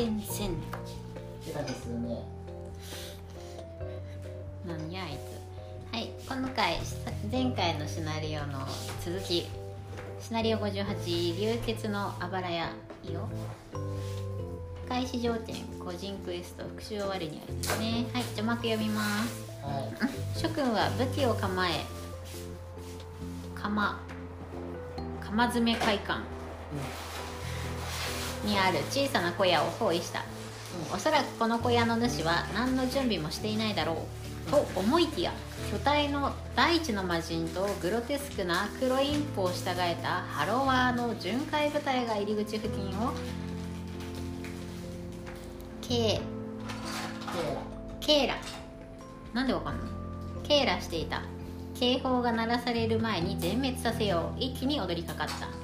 [0.00, 0.52] 連戦っ
[1.44, 2.24] て感じするね。
[4.66, 5.18] なんやあい
[5.90, 5.94] つ。
[5.94, 8.60] はい今回さ前回のシナリオの
[9.04, 9.46] 続き。
[10.20, 12.70] シナリオ58流血のあばら屋
[13.04, 13.28] いいよ
[14.88, 18.06] 開始条件個人クエスト復習終わりにありですね。
[18.14, 19.50] はい序幕読みます。
[19.62, 20.38] はい。
[20.38, 21.72] 諸君は武器を構え
[23.54, 24.00] 釜
[25.20, 26.20] 釜詰め会館
[28.44, 30.24] にある小さな小屋を包囲した。
[30.94, 34.06] おそらくこの小屋の主は何の準備もしていないだろ
[34.48, 34.50] う。
[34.50, 35.32] と思いきや
[35.70, 43.12] 巨体の大地の魔人とグロテスクな黒インプを従えたハロワーの巡回部隊が入り口付近を。
[45.82, 46.20] ケー
[48.00, 48.36] ケーラ。
[49.34, 49.86] なんでわかんない？
[50.42, 51.22] ケーラしていた。
[51.78, 54.40] 警報が鳴らされる前に全滅させよう。
[54.40, 55.59] 一気に踊りかかった。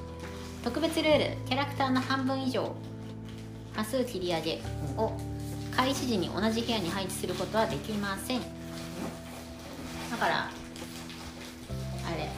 [0.67, 2.75] 特別ルールキャラクターの半分以上
[3.77, 4.61] 多数切り上げ
[4.97, 5.13] を
[5.77, 8.41] 開始時に同じ部屋に配置することはできません。
[8.41, 10.51] だからあ
[12.17, 12.29] れ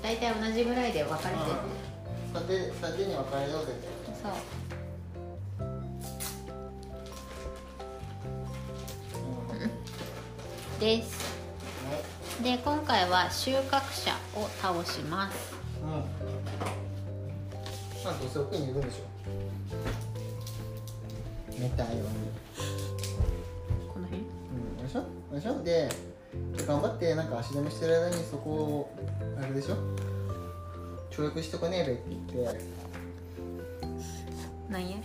[0.00, 1.56] 大体同じぐらいで分かれてる。
[2.32, 3.72] 縦縦に分かれようぜ
[4.22, 4.32] そう。
[10.78, 11.34] です。
[12.44, 15.52] で今回は収穫者を倒します。
[15.82, 16.19] うん
[18.04, 19.04] まあどうせ奥にいるんでしょ？
[21.60, 22.12] 寝たいように
[23.92, 24.22] この辺？
[24.22, 25.04] うん、でしょ？
[25.34, 25.62] でしょ？
[25.62, 25.88] で
[26.56, 28.96] で頑張ってなんか足止めしてる間にそこを
[29.38, 29.76] あれでしょ？
[31.10, 32.02] 跳躍しとかねえべって
[32.34, 32.60] 言って。
[34.70, 34.96] なんや？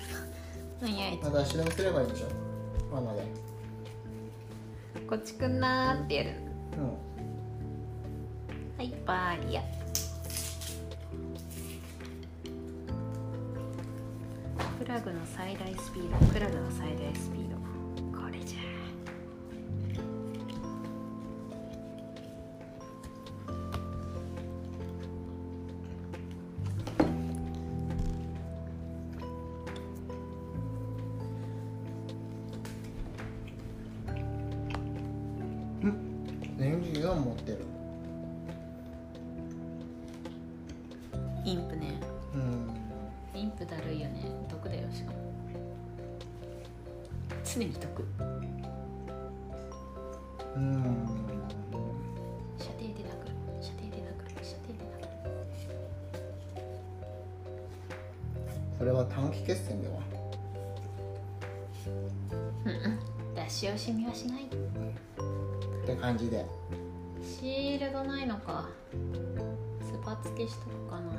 [0.79, 1.11] なんや？
[1.23, 2.27] また足止めすればいいんでしょ？
[2.95, 3.23] 罠で。
[4.95, 6.29] つこっち来んなーってやる。
[6.77, 6.83] うん。
[8.77, 9.61] はいバーリア
[15.25, 17.54] 最大スピードクラブの最大スピード。
[70.25, 71.11] 付けしとくかな。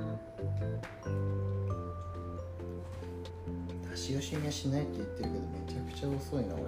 [3.91, 5.41] 出し惜しみはしないって言ってるけどめ
[5.73, 6.65] ちゃくちゃ遅いな俺。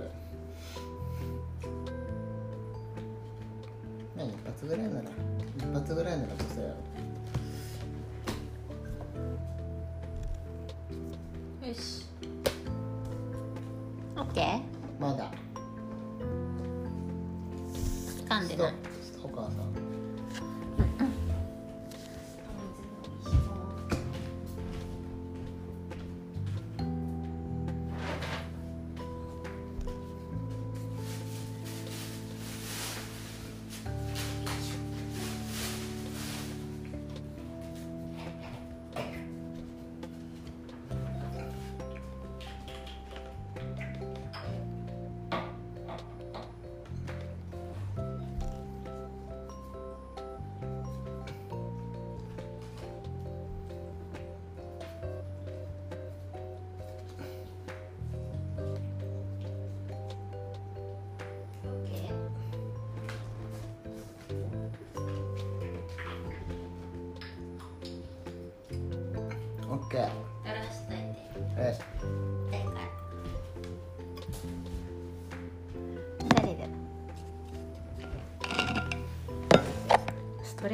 [4.17, 5.11] まあ一発ぐらいなら
[5.59, 6.69] 一発ぐらいなら出せよ
[11.69, 12.08] よし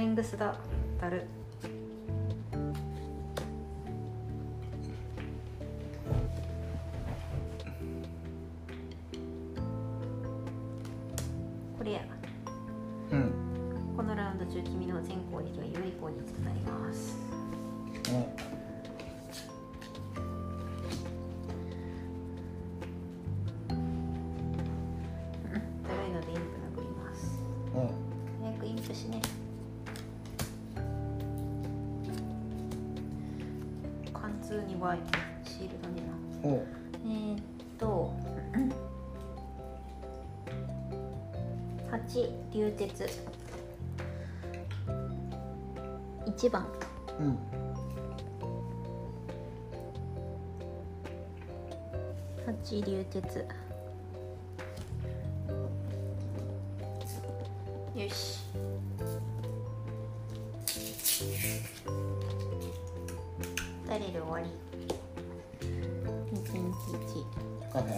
[0.04, 0.54] リングスだ
[1.00, 1.43] だる。
[34.84, 36.12] 貫通に湧いてシールドにな
[37.06, 37.40] えー、っ
[37.78, 38.12] と
[41.90, 43.06] 八流鉄。
[46.26, 46.66] 一番。
[47.18, 47.38] うん。
[52.44, 53.46] 八流鉄
[66.90, 66.94] 一。
[67.72, 67.90] これで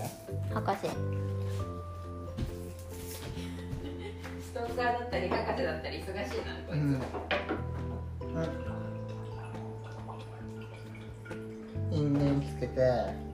[0.55, 0.79] 博士。
[4.41, 6.23] ストーカーだったり博士だったり忙しいな
[6.67, 6.81] こいつ、
[11.93, 13.26] うん、因縁つけて。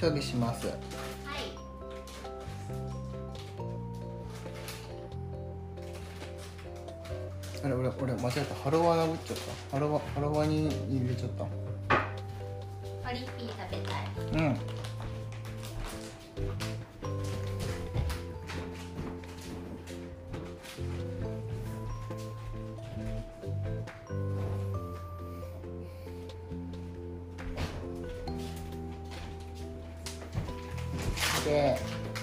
[0.00, 0.66] で処理します。
[0.66, 0.76] はい。
[7.64, 8.54] あれ俺俺間違えた。
[8.54, 9.36] ハロワ殴っちゃっ
[9.70, 11.46] たハロワハロワに入れちゃった。
[13.02, 14.46] パリピー食べたい。
[14.46, 14.55] うん
[31.46, 31.78] で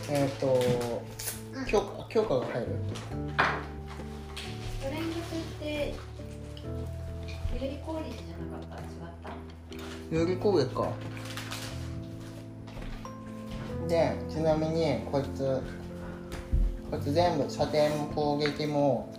[0.09, 0.59] えっ、と
[1.65, 2.67] 強化強化が入る。
[4.81, 5.93] ストレングスって
[7.53, 8.75] 有利効率じゃなか。
[8.75, 9.29] った違った
[10.11, 10.89] 遊戯攻撃か
[13.87, 15.61] でちなみにこいつ
[16.91, 19.13] こいつ全部射程も攻撃も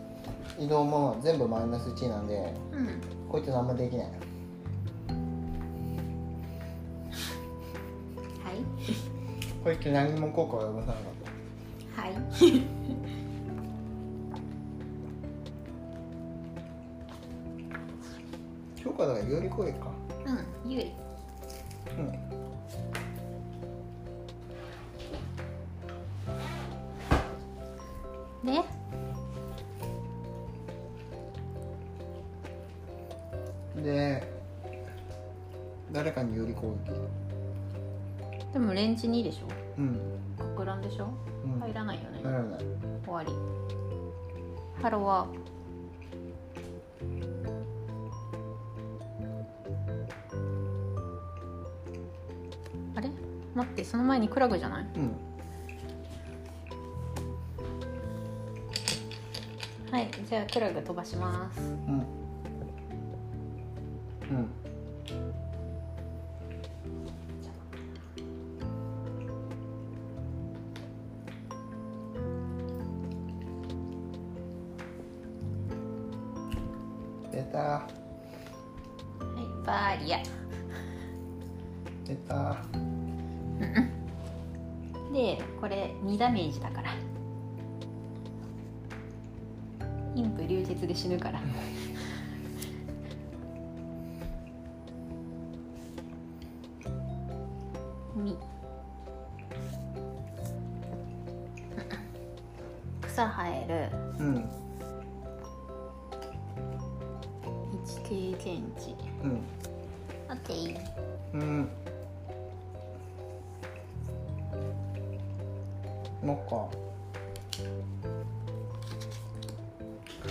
[0.58, 3.00] 移動も全部マイナス1なんでうん。
[3.30, 4.06] こいつ何もできない。
[4.06, 4.12] は
[8.52, 9.13] い
[9.64, 11.02] こいつ何も効果を及ぼさなかっ
[11.96, 12.14] はい。
[18.76, 19.90] た強化だから有利攻撃か。
[20.26, 20.92] うん有利
[53.84, 54.86] ってその前にクラブじゃない？
[54.96, 55.16] うん
[59.90, 62.23] はいじゃあクラブ飛ばしますうん。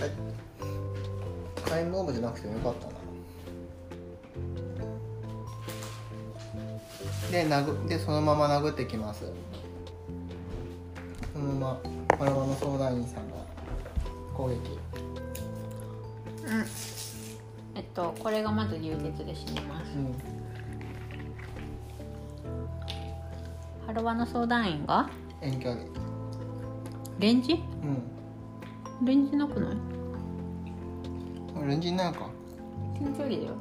[0.00, 0.10] はい。
[1.68, 2.94] カイムオーブじゃなくてもよかったな。
[7.30, 9.24] で殴でそのまま殴ってきます。
[11.32, 11.80] そのまま
[12.18, 13.36] 我々の相談員さんが
[14.36, 14.52] 攻撃。
[16.46, 16.64] うん。
[17.74, 19.92] えっとこれがまず流血で死にます。
[19.96, 20.14] うん。
[23.86, 25.10] ハロワの相談員が？
[25.40, 25.82] 遠距離。
[27.18, 27.54] レンジ？
[27.54, 28.13] うん
[29.02, 29.76] レンジなくない？
[31.68, 32.28] レンジなんか。
[32.98, 33.54] 近距離だよ。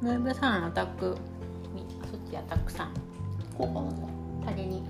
[0.00, 1.16] ムーブ3アタック
[1.74, 2.86] みそっちアタック3
[3.56, 4.06] 効果なんだ
[4.46, 4.82] 種に。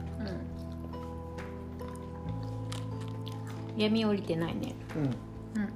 [3.77, 4.75] 闇降りてないね。
[4.97, 5.05] うん。
[5.63, 5.67] う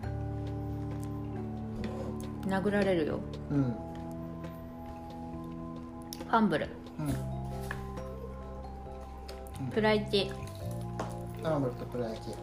[2.48, 2.52] ん。
[2.52, 3.20] 殴られるよ。
[3.50, 3.62] うん。
[3.62, 6.68] ファンブル。
[6.98, 7.14] うん。
[9.70, 10.32] プライチ
[11.44, 12.34] アームルとプライチ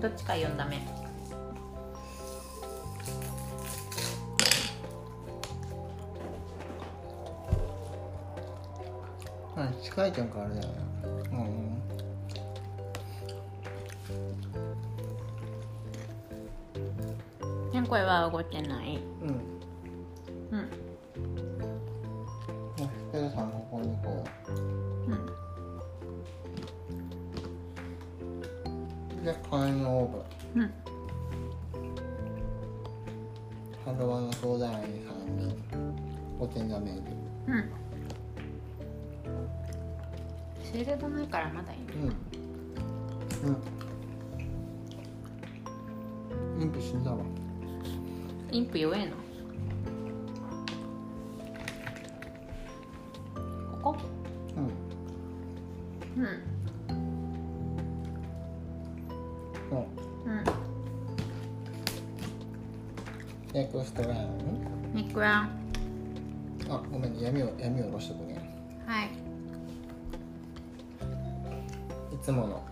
[0.00, 1.00] どっちか4ダメ
[9.56, 10.74] あ近いじゃんかあれだよね。
[17.72, 17.82] うん。
[17.82, 18.98] ね声は動いてない。
[19.22, 19.39] うんうん
[48.60, 49.12] インプ弱えの
[53.82, 53.96] ここ？
[54.54, 54.60] う
[56.20, 56.22] ん。
[56.22, 56.30] うん。
[59.70, 59.88] も
[60.26, 60.32] うん。
[60.40, 60.44] う
[63.54, 64.92] ネクストラウン？
[64.92, 65.48] ネクラ
[66.68, 67.22] あごめんね。
[67.22, 68.34] 闇を闇を下ろしとくね。
[68.84, 69.06] はい。
[72.14, 72.62] いつもの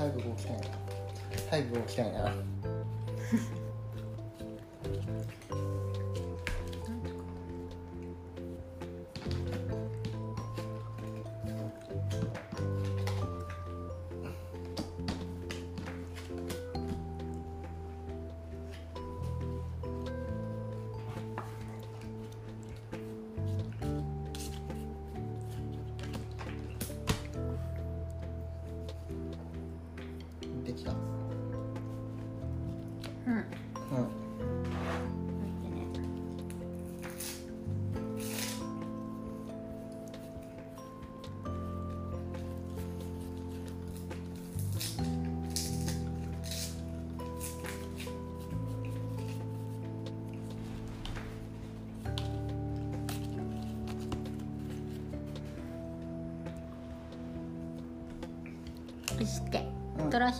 [0.00, 0.62] 早く動きたいな。
[1.50, 2.34] 早く動きたいな。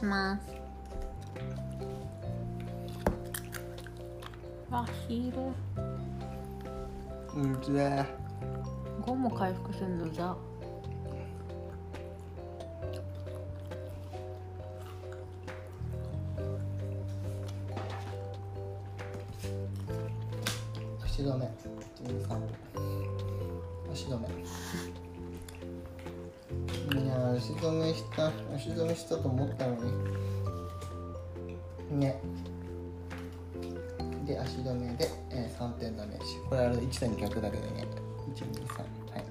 [0.00, 0.42] します。
[4.73, 5.52] あヒー
[7.37, 8.07] ルうんつれ
[9.02, 10.35] 5も回復するのじゃ
[36.90, 37.87] 1と2逆だけでね。
[38.35, 38.78] 123
[39.12, 39.25] はい。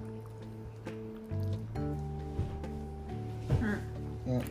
[4.25, 4.41] うん、うん。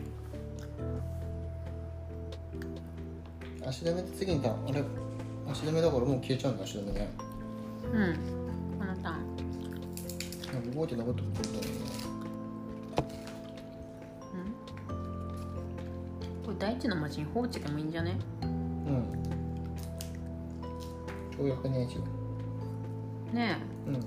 [3.67, 4.83] 足止めって次にターン俺
[5.51, 7.09] 足止めだからもう消えちゃうんだ足止めね。
[7.93, 8.15] うん。
[8.79, 9.17] このターン。
[10.53, 11.67] なんか動いてなかったことだよね
[14.33, 14.37] う
[16.41, 16.45] ん。
[16.45, 18.17] これ大地の町に放置でもいいんじゃね？
[18.41, 18.49] うん。
[21.37, 22.18] 跳躍ねえじゃん
[23.33, 23.57] ね
[23.87, 23.89] え。
[23.89, 23.99] うん。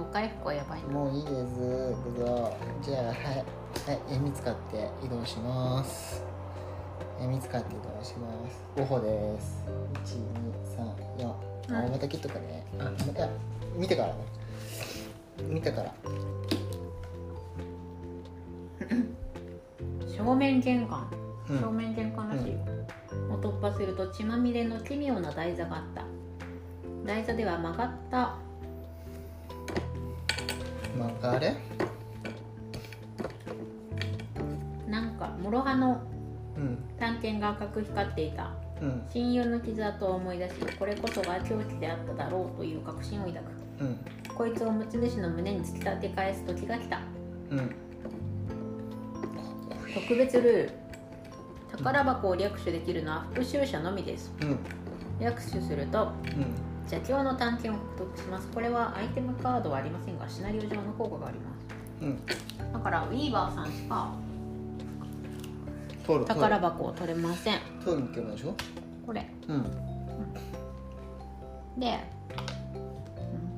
[0.00, 0.88] 5回復はやばいな。
[0.88, 1.34] もういいです。
[1.34, 2.56] 行くぞ。
[2.80, 3.14] じゃあはい。
[3.14, 6.24] はい弓使って移動します。
[7.20, 8.64] 弓使って移動します。
[8.76, 9.62] 5歩です。
[11.18, 12.64] 1234あうんまた切っとくね。
[12.78, 13.28] あまた
[13.76, 14.08] 見てから。
[14.08, 14.14] ね
[15.42, 15.92] 見てから。
[20.16, 21.10] 正面玄関、
[21.50, 21.60] うん。
[21.60, 22.58] 正面玄関らしいよ、
[23.30, 26.04] を突破すると血まみれの奇妙な台座があった。
[27.06, 28.49] 台座では曲がった
[31.20, 31.54] 曲がれ？
[34.88, 36.00] なんか諸刃の
[36.56, 36.78] うん。
[36.98, 38.50] 探検が赤く光っていた。
[38.82, 39.02] うん。
[39.12, 43.46] 親友の傷跡を思い出しこれこそが狂気であっただろうという確信を抱く。
[43.80, 43.98] うん。
[44.34, 47.00] こいつを持ち主の胸に突き立て返す時が来た。
[47.50, 47.74] うん。
[49.94, 50.70] 特別ルール。
[51.72, 54.34] 宝箱を略取できるのは復讐者のみです。
[54.42, 54.58] うん。
[55.20, 56.12] 略取すると
[56.90, 58.48] うん邪教の探検を獲得します。
[58.48, 61.60] これはアイテムカードはありませんがシナリオ上の効果があります。
[62.02, 62.18] うん。
[62.72, 64.10] だからウィーバーさんしか
[66.26, 67.60] 宝箱を取れません。
[67.84, 68.02] ことで
[68.38, 68.54] しょ？
[69.06, 69.24] これ。
[69.46, 69.62] うん。
[71.78, 72.00] で
[72.74, 72.78] う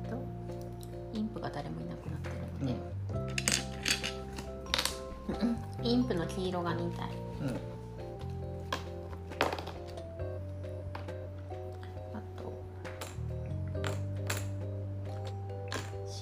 [0.07, 0.15] んと
[1.13, 2.35] インプが誰もいなくなってる
[5.33, 5.39] の
[5.81, 7.09] で、インプの黄色が2体。
[7.41, 7.57] うん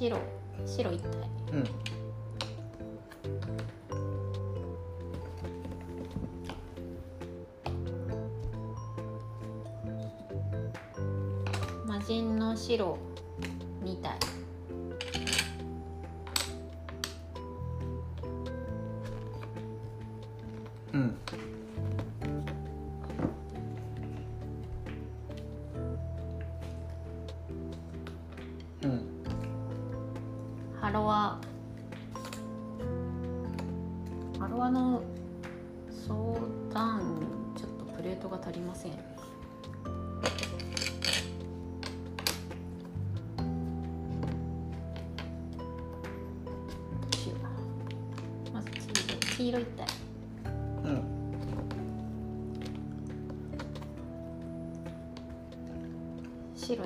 [0.02, 0.18] 白
[0.66, 1.30] 白1体。
[1.54, 1.64] うん。
[11.86, 12.98] 魔人の白
[13.84, 14.18] 2体
[20.94, 21.51] うんうん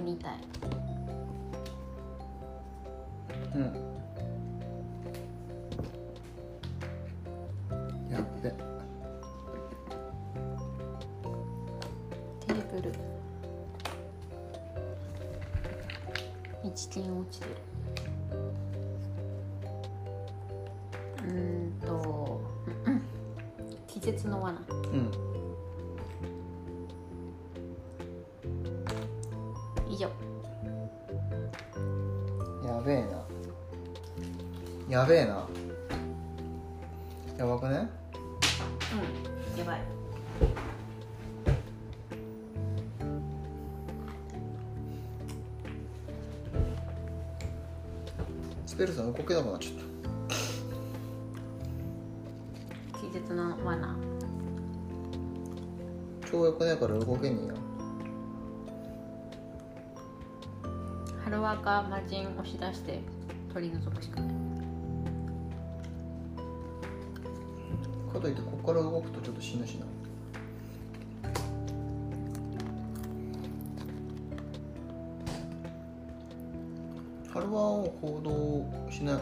[0.05, 0.29] 白二体
[3.55, 3.61] うん。
[8.11, 8.51] やっべ。
[12.41, 12.91] テーブル。
[16.63, 17.74] 一点落ちてる
[34.95, 35.45] やべえな。
[37.37, 37.89] やばくね？
[39.53, 39.59] うん。
[39.59, 39.81] やばい。
[48.65, 49.73] スペルさん動けなくなっちゃっ
[53.19, 53.97] 術の罠。
[56.21, 57.55] 跳躍ないから動けねえよ。
[61.21, 63.01] ハロワか魔人押し出して
[63.53, 64.14] 取り除くしか
[69.05, 69.85] くとちょっと死ぬしな。
[77.31, 79.19] ハルワを行動しないあ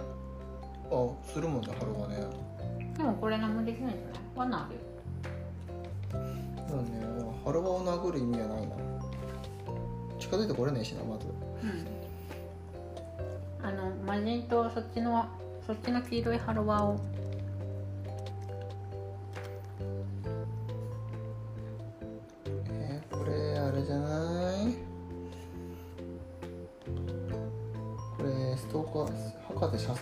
[1.25, 2.17] するもんねハルワね。
[2.95, 4.19] でもこれ何もできないんじゃない？
[4.35, 4.81] 罠あるよ。
[6.69, 6.89] だね
[7.43, 8.75] ハルワを殴る意味はないな。
[10.19, 11.25] 近づいてこれねえしなまず。
[11.27, 11.65] う
[13.65, 13.65] ん。
[13.65, 15.25] あの魔人とそっちの
[15.65, 16.99] そっちの黄色いハロワを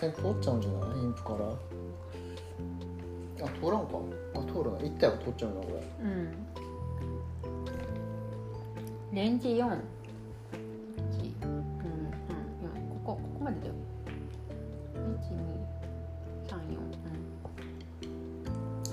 [0.02, 0.98] 線通っちゃうんじゃない？
[0.98, 1.46] インプから。
[3.46, 3.98] あ通らんか。
[4.34, 5.74] あ通るな1体は通っちゃうなこれ。
[6.04, 6.32] うん。
[9.12, 9.78] レンジ4 1うんうん4
[13.04, 13.74] ここここまでだよ。
[14.96, 16.56] 1234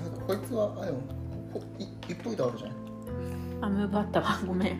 [0.03, 0.97] なんかこいつはあでも
[1.53, 2.73] ほい一歩いとあるじゃんう
[3.61, 4.39] んあムーブあったわ。
[4.45, 4.79] ごめん。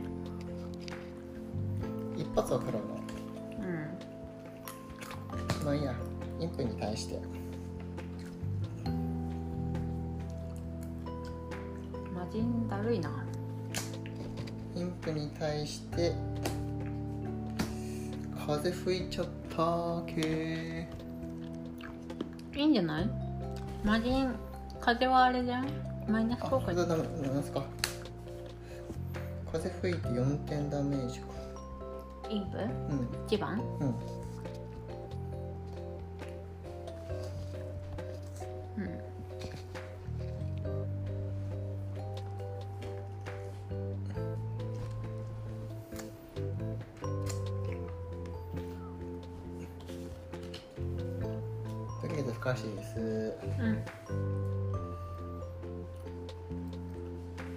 [2.18, 2.99] 一発は食らううんな
[7.00, 7.20] して。
[12.14, 13.10] 魔人だるいな。
[14.76, 16.14] インプに対して
[18.46, 20.88] 風吹いちゃったけ
[22.56, 23.10] いいんじゃない？
[23.84, 24.34] 魔人
[24.80, 25.68] 風はあれじゃん？
[26.08, 26.72] マイナスあ効果。
[26.72, 27.44] に風ダメなん
[29.52, 31.26] 風吹いて4点ダメージか。
[32.30, 32.58] インプ？
[32.58, 32.68] うん。
[33.28, 33.60] 1番？
[33.80, 34.19] うんうん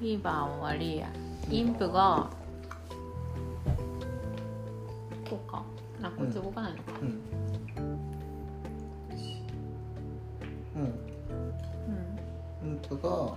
[0.03, 1.09] フィーバー終わりや。
[1.49, 2.29] インプが
[5.31, 5.63] こうか。
[6.03, 6.93] あこいつ動かないのか。
[7.01, 7.09] うん。
[10.75, 10.83] うん。
[12.65, 12.69] うん。
[12.69, 13.37] インプが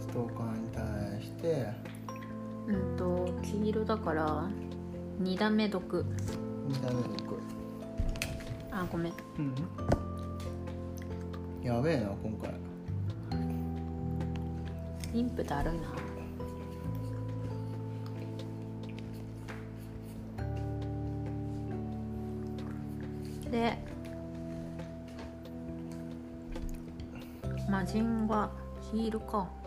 [0.00, 1.66] ストーカーに対して
[2.66, 4.48] うんと黄色だから
[5.22, 6.02] 2段目毒。
[6.66, 7.38] 2ダメージく
[8.70, 9.12] あごめん。
[9.38, 9.54] うん。
[11.62, 12.49] やべえな今回
[15.12, 15.80] 妊婦だるいな。
[23.50, 23.76] で
[27.68, 28.50] 魔人は
[28.92, 29.59] ヒールか。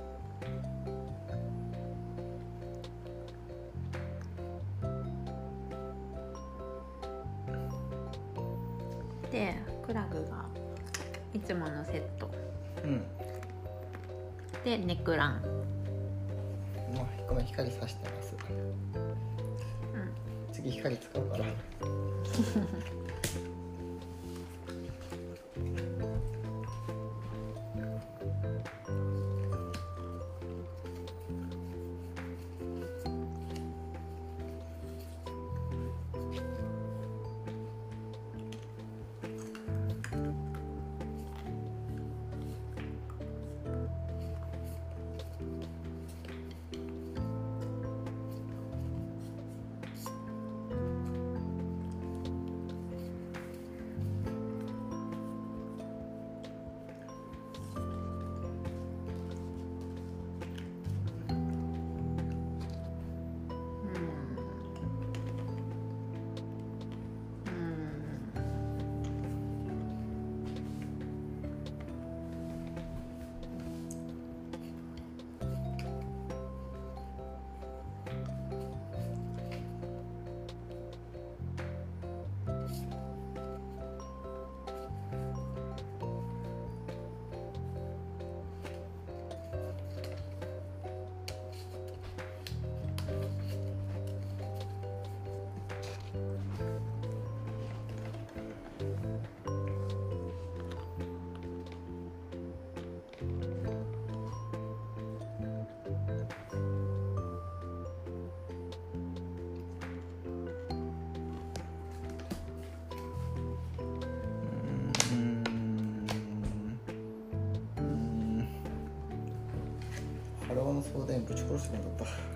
[120.73, 122.32] の相談員ぶち殺してくんだった。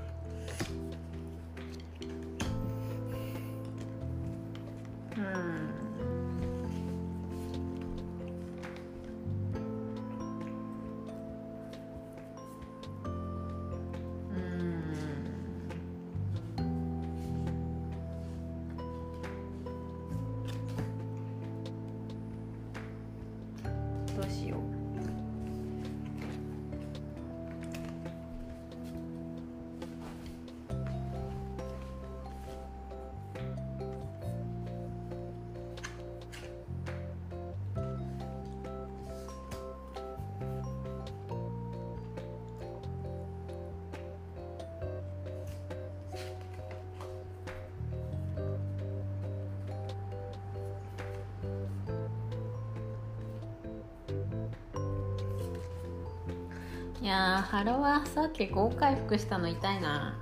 [57.01, 60.17] いやーハロはさっき5回復したの痛いな。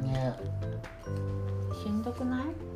[0.00, 0.32] ね。
[1.82, 2.71] しんどくない？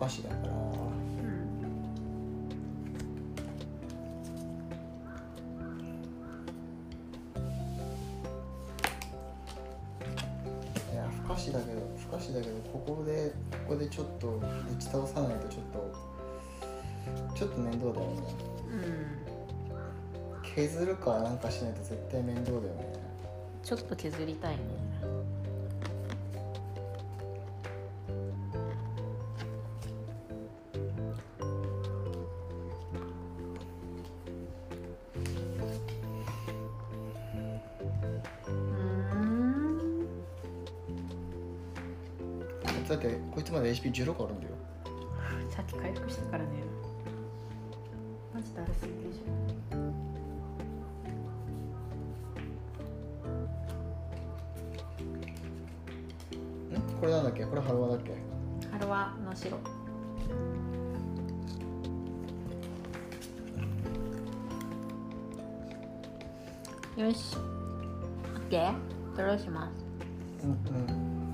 [0.00, 0.52] ラスはまだ不可視だから。
[10.92, 13.32] いや不可視だけど不可視だけどここで
[13.68, 14.42] ここでちょっと打
[14.78, 15.94] ち倒さないとちょっと
[17.36, 18.22] ちょっと面倒だよね。
[18.72, 20.44] うん。
[20.54, 22.92] 削るかなんかしないと絶対面倒だよね。
[23.62, 24.58] ちょっと削りたいね
[43.82, 44.52] こいつまで HP16 あるんだよ。
[45.50, 46.50] さっき回復したからね。
[48.34, 49.28] マジだるすぎでしん。
[57.00, 57.44] これなんだっけ？
[57.44, 58.10] これハロワだっけ？
[58.10, 58.14] ょ
[58.72, 59.56] ハロワの白。
[66.96, 67.36] よし。
[68.50, 68.74] OK
[69.16, 69.70] ドローしま
[70.40, 70.44] す。
[70.44, 71.27] うんうん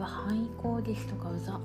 [0.00, 1.60] は範囲攻撃とかうざ。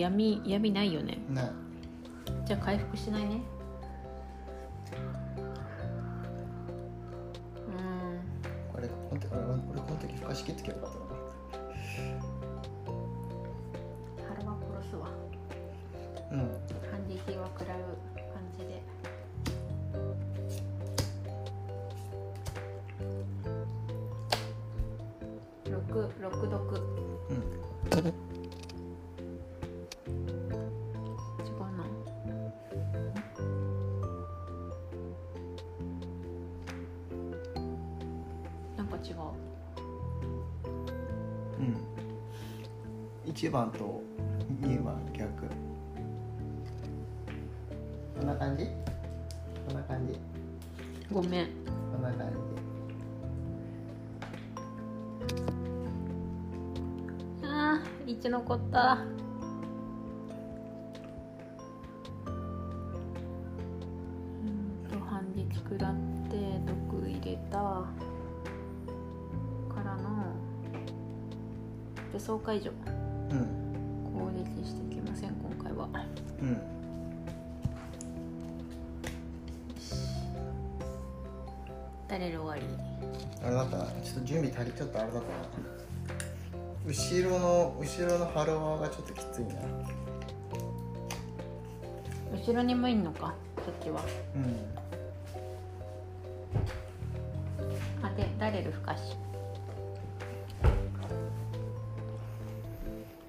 [0.00, 1.18] 闇闇ないよね。
[1.28, 1.50] ない
[2.46, 3.42] じゃあ回復しないね。
[7.68, 8.72] うん。
[8.72, 11.10] これこの時俺俺この時ふかし切ってけばよかったな
[14.28, 15.08] 腹は殺すわ。
[16.32, 16.38] うん。
[16.90, 17.78] 反撃は食らう
[18.32, 18.82] 感じで。
[25.70, 26.80] 六六毒。
[27.30, 28.29] うん
[43.40, 44.02] 1番と
[44.60, 45.46] 2番逆。
[48.14, 48.66] こんな感じ？
[49.66, 50.14] こんな感じ？
[51.10, 51.46] ごめん。
[51.90, 52.28] こんな感
[57.44, 58.98] あー1残った。
[64.44, 65.94] うんと半日食らっ
[66.28, 67.58] て毒入れた。
[69.74, 70.26] からの
[72.12, 72.70] 武装解除
[83.42, 83.86] あれだったな。
[83.86, 85.34] ちょっと準備足りちょっとあれだったな。
[86.86, 89.54] 後ろの後ろのハロワーがちょっときついな。
[92.32, 93.34] 後ろにもいんのか？
[93.64, 94.02] そっちは。
[94.36, 94.42] うん。
[98.04, 98.72] あで誰る？
[98.72, 99.16] ふかし。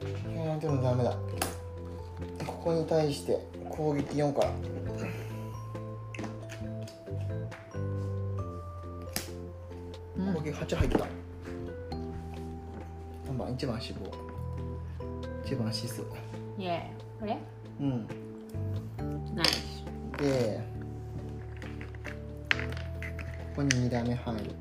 [0.03, 0.07] い
[0.45, 1.15] やでもダメだ。
[2.45, 4.51] ここに対して攻撃4から
[13.61, 13.99] 何番1番死亡
[15.45, 16.15] 1番死数こ
[17.25, 17.37] れ？
[17.79, 18.07] うん。
[20.17, 20.59] で
[23.55, 24.41] ここに2ダメ入る。
[24.41, 24.55] こ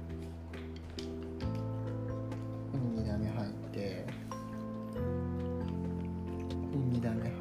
[2.72, 4.04] こに2ダメ入って
[4.98, 5.00] こ
[6.72, 7.39] こに2ダメ入って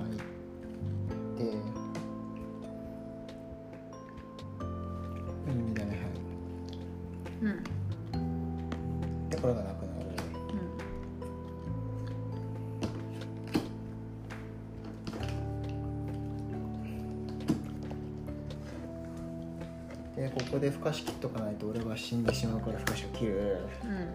[20.50, 23.58] ここでふかし切っとかないと俺は死んでしまうからふかしを切る。
[23.84, 24.08] うん。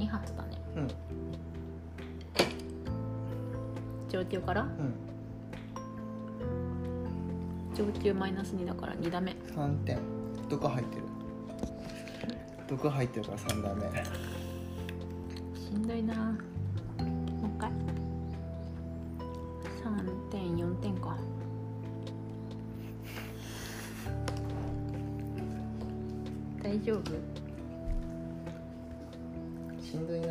[0.00, 0.48] 2発だね。
[0.76, 0.88] うん。
[4.08, 4.62] 上級から？
[4.62, 4.94] うん。
[7.74, 9.98] 上級マイナス2だから2ダメ3点。
[10.48, 11.02] 毒入ってる。
[12.68, 13.82] 毒入ってるから3ダメ
[15.54, 16.14] しんどいな。
[16.14, 16.36] もう
[17.56, 17.70] 一回。
[19.84, 21.16] 3点4点か。
[26.62, 27.39] 大丈夫？
[29.90, 30.26] しんどいな。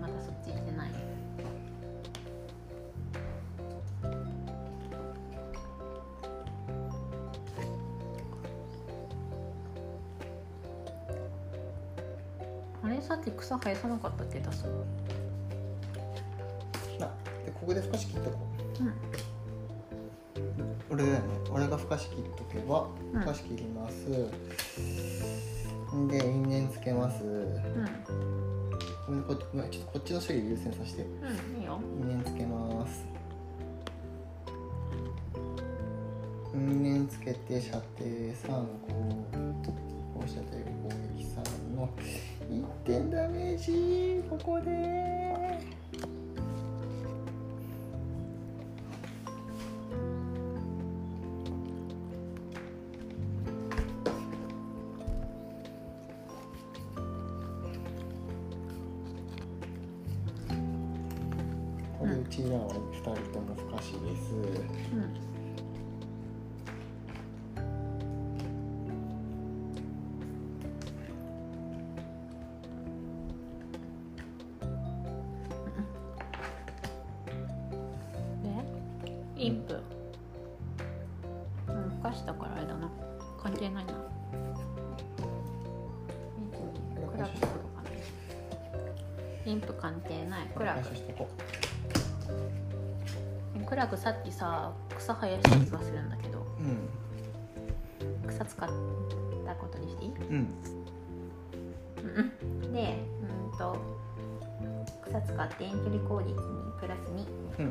[0.00, 0.90] まだそっち行ってない。
[12.82, 13.02] あれ？
[13.02, 14.38] さっき草生やさなかったっけ？
[14.40, 14.64] 出す
[16.98, 17.06] な
[17.44, 18.38] でここで孵化し切っとこ
[18.80, 18.82] う。
[18.82, 18.94] うん。
[20.90, 21.22] 俺だよね。
[21.50, 23.20] 俺が孵化し切っとけばうん。
[23.20, 24.06] 孵化し切ります、
[26.08, 27.24] で因縁つけます。
[27.24, 27.60] う
[29.06, 31.02] ごめんこごめんちょっとこっちの処理優先させて。
[31.02, 31.08] んう
[31.56, 31.80] んいいよ。
[32.00, 33.06] 因縁つけます。
[36.54, 38.66] 因縁つけて射程3こ
[39.32, 41.88] う放射程攻撃3の。
[42.50, 44.70] 1点ダメージここで
[62.36, 65.14] ちらは2人とも不可視です、うん。
[78.42, 78.50] で
[79.38, 79.80] インプ。
[81.68, 82.90] うんふかしたからあれだな。
[83.42, 83.94] 関係ないな。
[89.46, 90.48] インプ関係ない。
[90.54, 91.28] クラしとこ
[93.76, 96.38] クラブさっきさ草生やした気がするんだけど。
[96.38, 96.88] ううん
[98.26, 98.70] 草使っ
[99.46, 100.12] たことにしていい？
[100.30, 100.48] うん。
[102.62, 102.72] うん。
[102.72, 103.04] で
[103.52, 103.76] うんと
[105.04, 106.36] 草使って遠距離効率に
[106.80, 107.26] プラス2
[107.60, 107.70] うん。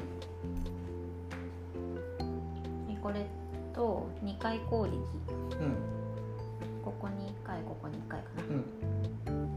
[2.88, 3.26] でこれ
[3.74, 4.90] と2回攻撃。
[4.90, 4.94] うん。
[6.84, 8.44] ここに1回ここに1回かな。
[8.44, 8.46] う
[9.32, 9.50] ん。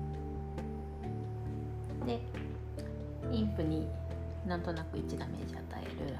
[2.06, 2.18] で
[3.30, 3.86] インプに
[4.48, 6.18] なんとなく1ダメージ与える、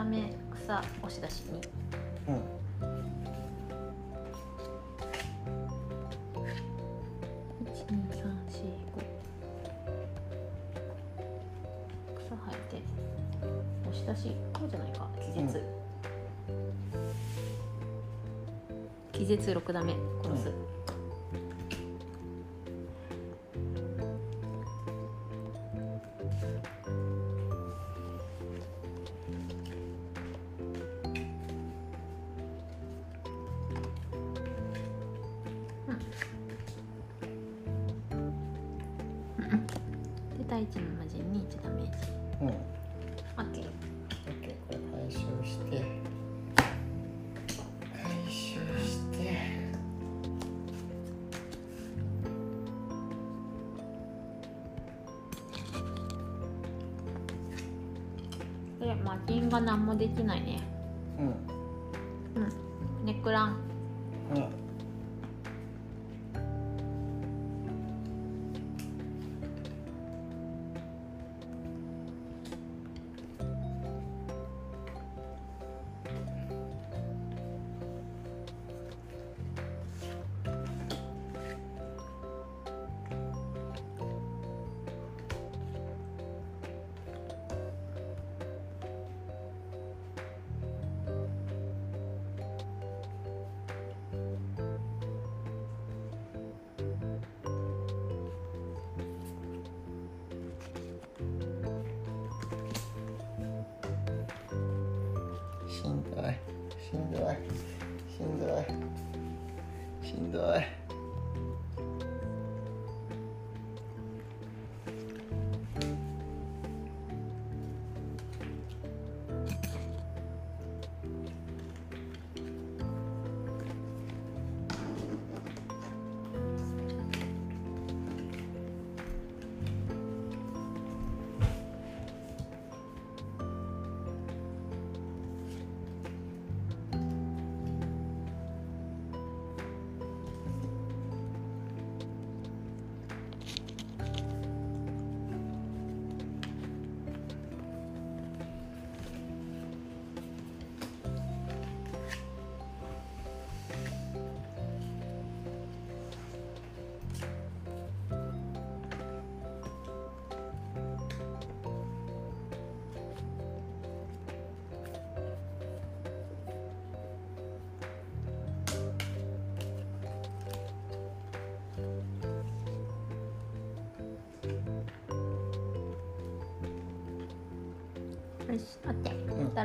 [0.00, 0.32] 15ダメ
[0.64, 1.42] 草押し出し
[2.26, 2.36] 2うん。
[7.66, 9.04] 1 2 3 4 5
[12.16, 12.82] 草生えて
[13.90, 15.06] 押し出しこうじゃないか。
[15.20, 15.62] 気絶、
[19.12, 19.94] 気絶6ダメ
[20.24, 20.52] 殺す、で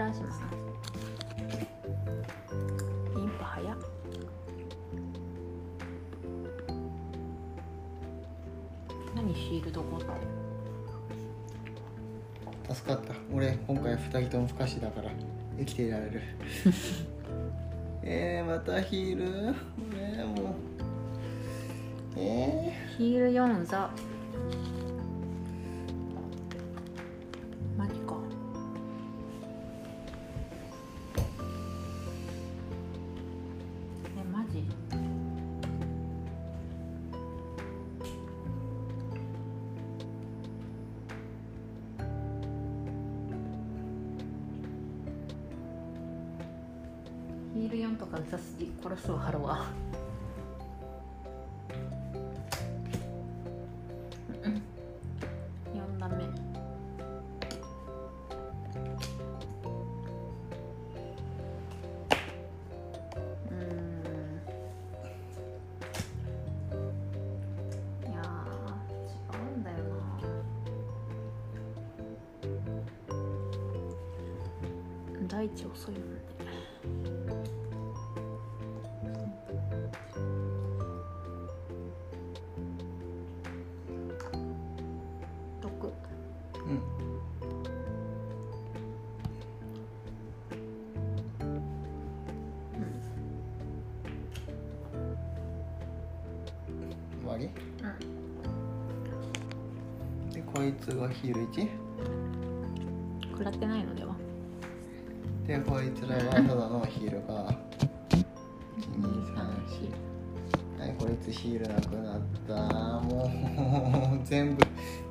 [0.05, 0.41] らします。
[3.17, 3.77] インパ早っ。
[9.15, 10.05] 何シールドゴって
[12.73, 13.13] 助かった。
[13.33, 15.11] 俺今回2人とも不可視だから
[15.57, 16.21] 生きていられる。
[18.03, 19.55] えー、またヒール？
[19.95, 20.53] えー、もう。
[22.17, 23.89] えヒール4ザ
[47.55, 49.65] ミール4とかうざすぎ殺すわハロは。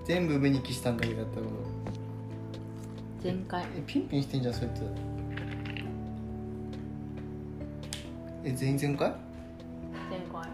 [0.04, 1.50] 全部目に消したんだけどやったこと。
[3.22, 3.64] 全開。
[3.76, 4.82] えピンピンしてんじゃんそいつ
[8.44, 9.12] え全然かい？
[10.10, 10.48] 全開。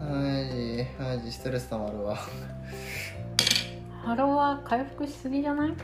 [0.00, 2.16] マジマジストレスたまるわ。
[4.02, 5.74] ハロは回復しすぎじゃない？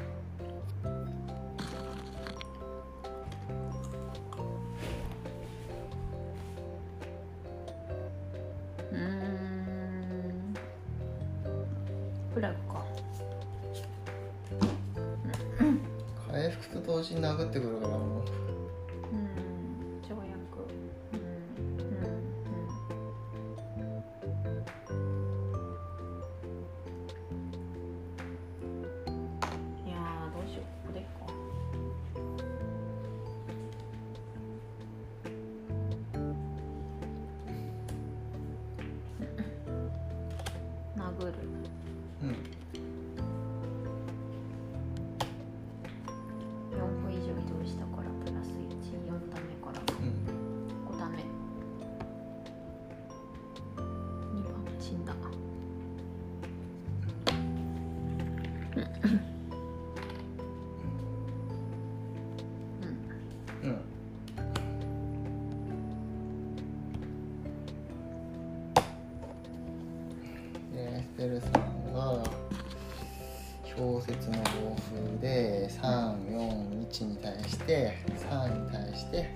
[74.06, 77.96] 小説の暴風で341に対して
[78.30, 79.30] 3に対して。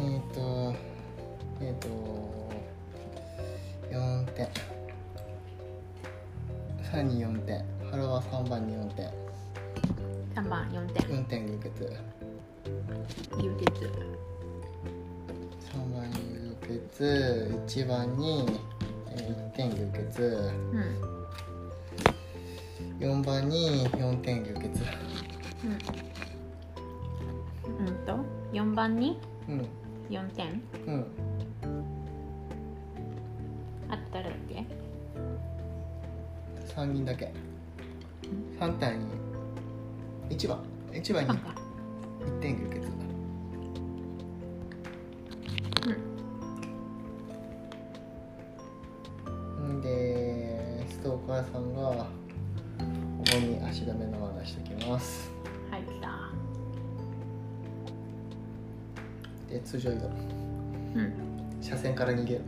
[0.00, 0.74] えっ、と
[1.60, 1.88] えっ、と
[3.90, 4.48] 4点
[6.92, 9.10] 3に4点原は3番に4点
[10.36, 11.92] 3番4点4点流血
[13.42, 13.90] 流血
[15.72, 16.16] 3番に
[16.68, 18.46] 流血1番に
[19.10, 20.22] えー1点流血
[20.72, 20.77] うん
[41.12, 41.54] 番1番に3か
[42.20, 42.78] 1点流血
[49.62, 49.80] ん。
[49.80, 52.06] でストーカーさんがこ
[53.30, 55.30] こに足止めの罠しておきます。
[55.70, 56.30] はい来た。
[59.50, 60.06] で通常移動。
[60.06, 60.10] う
[61.00, 61.12] ん。
[61.60, 62.44] 車線から逃げる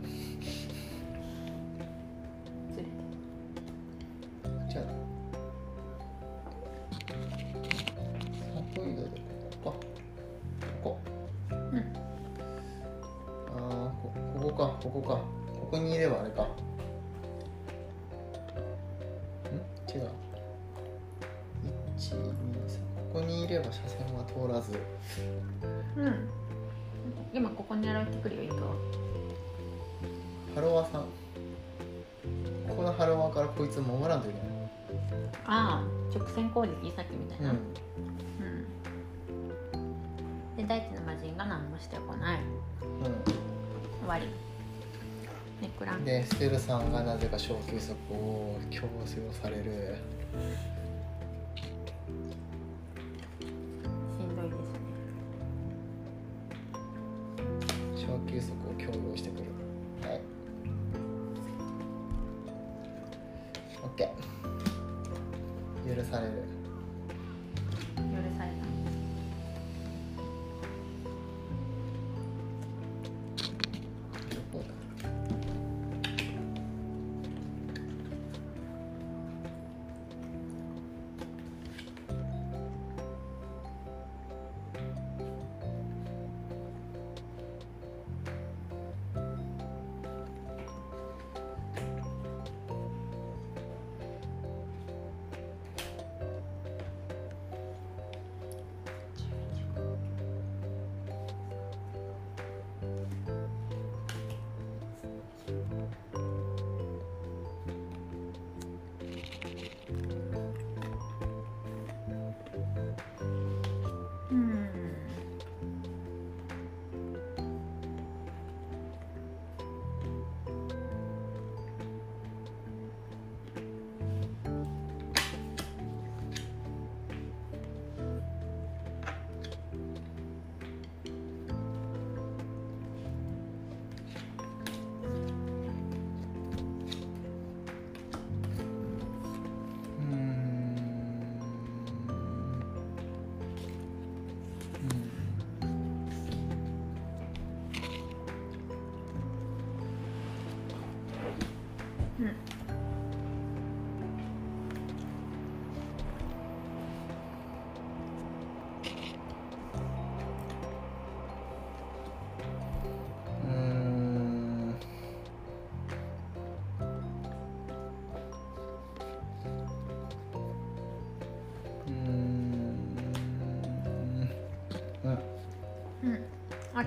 [39.75, 42.39] うん、で大地の魔人が何もしてこない。
[42.81, 44.27] うん、終わり。
[45.61, 45.97] ネクラン。
[45.97, 49.97] うん、でステルさんがなぜか小休息を強制をされる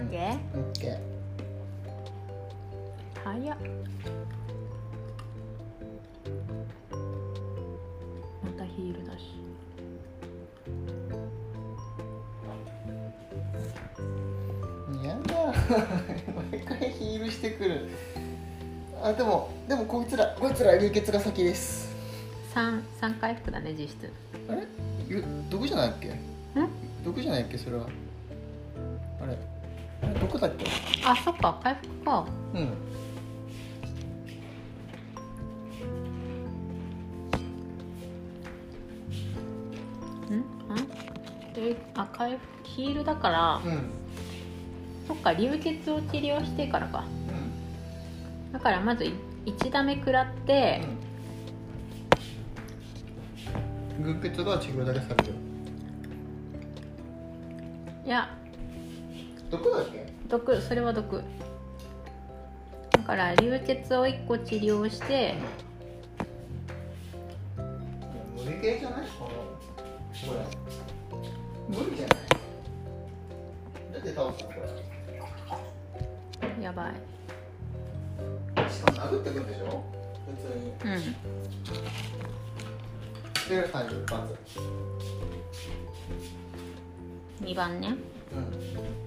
[0.06, 0.98] ッケーオッケー
[3.24, 3.56] 早っ。
[8.42, 9.24] またヒールだし。
[15.04, 15.54] やだ。
[16.52, 17.88] 毎回ヒールしてくる。
[19.02, 21.94] あでもでもこいつらこいつら流血が先です。
[22.52, 24.10] 三三回復だね実質。
[24.48, 24.62] あれ？
[25.08, 26.08] ゆ毒じゃないっけ？
[26.08, 26.14] ん？
[27.04, 27.86] 毒じゃないっけそれは
[31.06, 32.26] あそっか回復か。
[32.54, 32.60] うん。
[32.62, 32.74] ん？
[41.94, 43.90] あ回復ヒールだからうん。
[45.06, 47.04] そっか流血を治療してからか。
[48.52, 49.04] だからまず
[49.44, 50.80] 1打目食らって、
[53.98, 54.04] うん。
[54.04, 55.34] 軍血が治療だけされる。
[58.06, 58.30] いや。
[59.50, 60.03] 毒だっけ？
[60.38, 61.22] 毒それは毒。
[62.90, 65.36] だから流血を1個治療して
[67.56, 69.06] 無理系じゃない？
[69.16, 69.30] この
[71.68, 72.18] 無理じゃない。
[73.92, 74.60] だって倒したのこ
[76.60, 76.94] やばい。
[78.56, 79.84] れしかも殴ってくんでしょ？
[80.26, 80.96] 普通に。
[80.96, 81.00] うん。
[83.36, 84.36] ステルさん一発。
[87.40, 87.94] 2番ね。
[88.34, 89.03] うん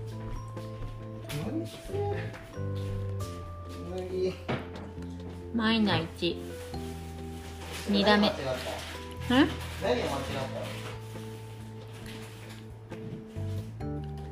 [5.53, 6.35] マイナ1
[7.89, 8.31] 2打目。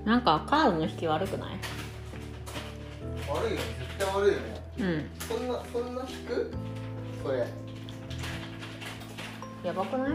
[0.06, 1.58] なんかカードの引き悪くない？
[3.26, 3.58] た悪いよ。
[3.58, 4.62] 絶対悪いよね。
[4.80, 5.10] うん。
[5.20, 6.54] そんなそんな引く？
[7.24, 7.48] それ。
[9.64, 10.12] やばくない？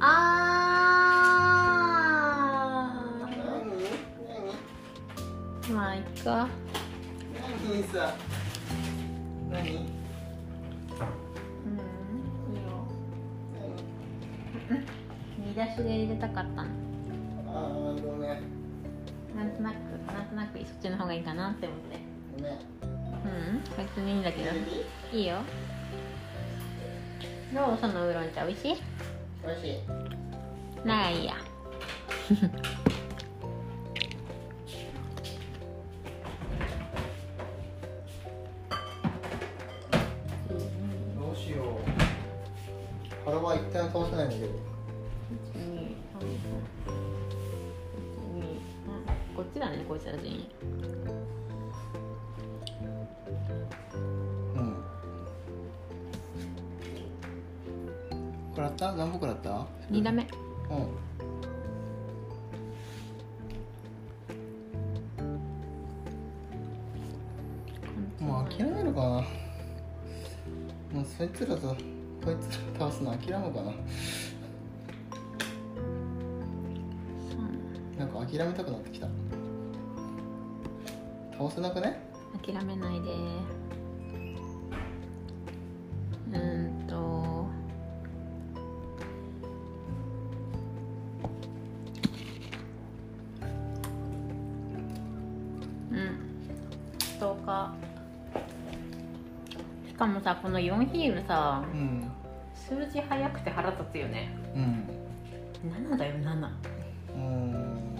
[0.00, 1.59] あ
[5.72, 6.48] まあいっか。
[7.34, 8.14] 何何さ
[9.50, 9.60] 何？
[9.60, 9.80] うんいいよ。
[15.38, 16.62] 見出しで入れたかったの。
[16.62, 16.66] あ
[17.56, 17.58] あ
[18.02, 18.28] ごめん。
[19.36, 19.74] なんとなく
[20.12, 21.98] なんとなくそっちの方がいいかなって思って。
[22.36, 22.52] ごめん。
[22.52, 22.58] うん
[23.76, 24.50] 別にいいんだけど。
[24.50, 24.54] い
[25.12, 25.36] いいいよ。
[27.54, 27.78] どう？
[27.80, 28.72] そのウーロン茶美味しい？
[29.46, 29.74] おいしい。
[30.86, 31.34] ならいいや
[43.30, 44.48] う腹は一旦倒せないんだけど。
[49.36, 50.48] こっちだねこいつら全員。
[54.56, 54.76] うん。
[58.50, 58.92] 食らった？
[58.92, 60.26] 何個食らった？2打目。
[68.20, 68.26] うん。
[68.26, 69.06] もう諦めるかな。
[69.06, 69.24] も
[71.02, 71.76] うそいつらとこ
[72.32, 73.72] いつら倒すの諦めるかな。
[77.98, 79.06] なんか諦めたくなってきた。
[81.32, 82.02] 倒せなくね？
[82.42, 83.10] 諦めないで。
[86.32, 87.46] うーんと。
[95.90, 96.18] うん。
[97.20, 97.74] 10日
[99.86, 101.62] しかもさこの4ヒールさ。
[101.74, 101.99] うん
[102.70, 104.30] 数字早くて腹立つよね。
[104.54, 104.88] うん
[105.92, 107.96] 7だよ7うーん。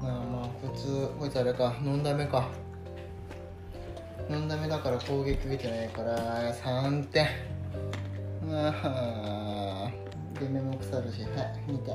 [0.00, 2.48] まあまあ普通こいつあれか飲んだ目か。
[4.30, 7.26] 飲んだ目だから攻撃受けてないから3点。
[8.52, 9.90] ああ
[10.40, 11.94] 出目も腐るしはい2点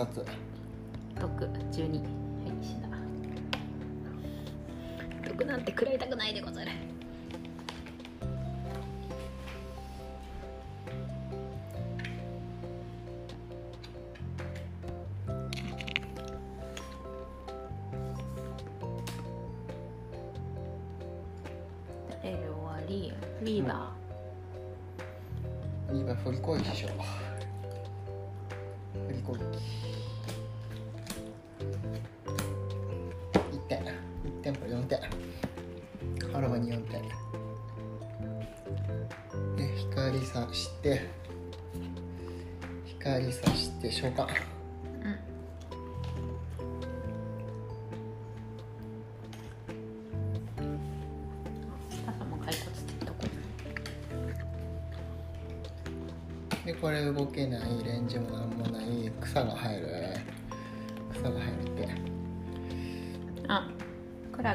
[0.00, 0.24] 11草津
[1.16, 1.26] 6
[1.72, 2.06] 12は
[2.46, 2.88] い死んだ。
[5.34, 6.70] 6なんて食らいたくないでござる。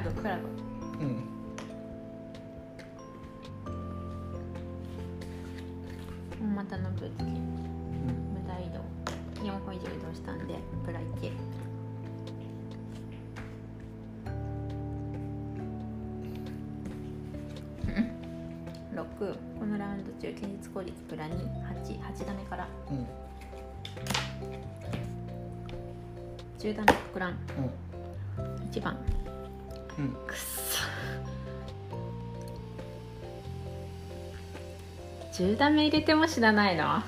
[0.06, 0.48] クラブクラブ。
[1.04, 1.18] うん。
[6.40, 7.24] 大股のぶつけ。
[7.24, 8.82] 無駄移動。
[9.44, 11.32] 4歩以上移動したんでプラ1
[18.96, 22.68] 6このラウンド中堅実効率プラ288ダメから。
[22.92, 23.08] うん。
[26.60, 28.70] 10ダメ膨らんうん。
[28.70, 29.05] 1番
[29.98, 30.36] くっ
[35.34, 35.44] そ。
[35.44, 37.02] 10ダメ入れても知らないの？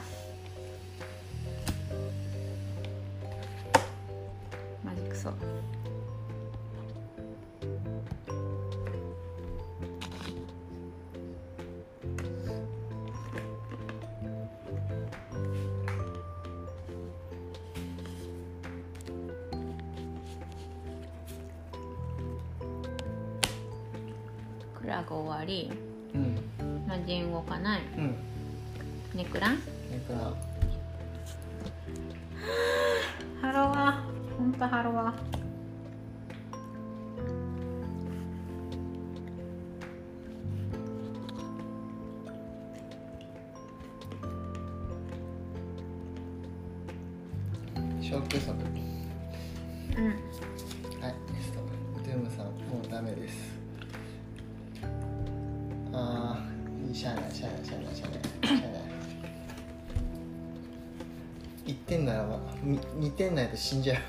[63.57, 63.99] 2点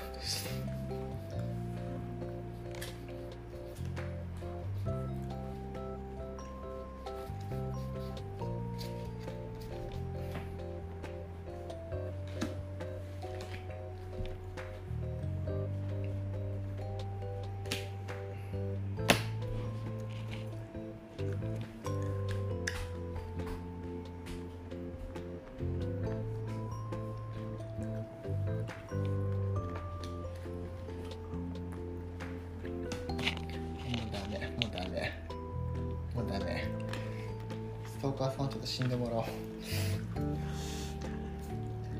[38.79, 39.25] 死んでもらおう。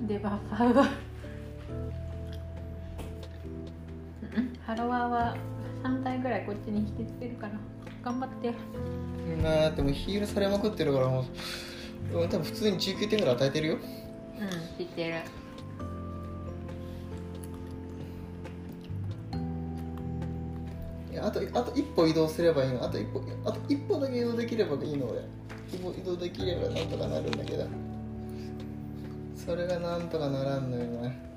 [0.07, 0.87] でバッファーがうん？
[4.65, 5.35] ハロワーは
[5.83, 7.53] 3体ぐらいこっちに引きつけるから。
[8.01, 8.53] 頑張って
[9.43, 11.19] なあでもヒールされまくってるからも
[12.13, 13.75] う俺多分普通に19点ぐらい与えてるよ。
[13.75, 13.81] うん
[14.77, 15.15] 知ってる。
[21.21, 22.85] あとあと一歩移動すればいいの。
[22.85, 25.19] あと一歩あと一歩だけ移動できればいいの俺
[25.73, 27.65] 移動できればなんとかなるんだけど。
[29.35, 31.28] それがなんとかならんのよなね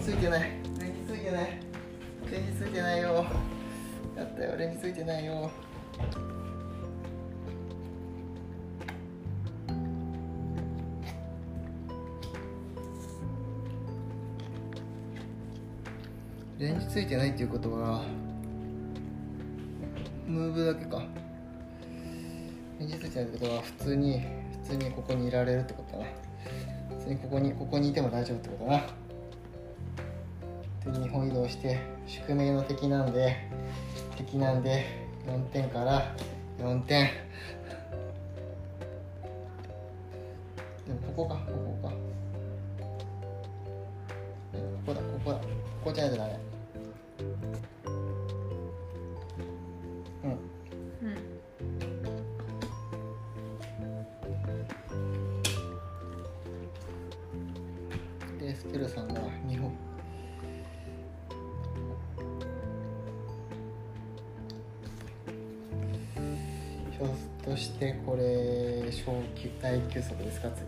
[0.00, 0.40] ついてない。
[0.40, 0.48] レ
[0.88, 1.60] ンジついてない。
[2.32, 3.26] レンジついてないよ。
[4.16, 4.56] やったよ。
[4.56, 5.50] レンジついてないよ。
[16.58, 18.02] レンジついてないっていうことは
[20.26, 21.02] ムーブだけか。
[22.78, 24.20] レンジついてないってことは普通に
[24.64, 26.10] 普通にここにいられるってことだな。
[26.98, 29.09] 普通にここにここにいても大丈夫ってことだな。
[30.86, 33.36] 日本移動して宿命の敵なんで
[34.16, 34.86] 敵なんで
[35.26, 36.14] 4点から
[36.58, 37.10] 4点。
[40.86, 41.52] でもここかこ
[41.82, 41.94] こか。
[44.52, 45.36] ここだここだ。
[45.36, 45.44] こ
[45.84, 46.49] こじゃないとダメ。
[69.92, 70.66] 休息ですか次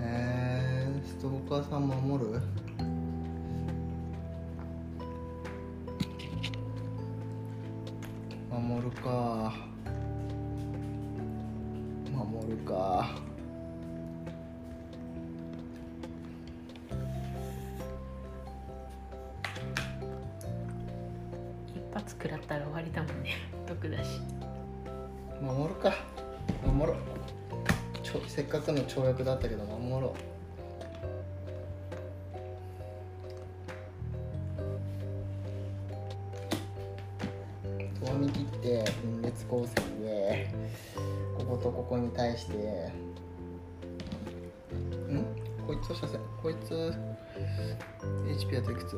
[0.00, 2.40] えー、ストーカーさん守る？
[28.86, 30.16] 跳躍だったけど守ろう。
[38.06, 40.48] とみ切って分裂構成で
[41.36, 42.54] こことここに対して
[45.12, 45.26] ん？
[45.66, 46.94] こいつを射線こいつ
[48.24, 48.96] HP あといくつ？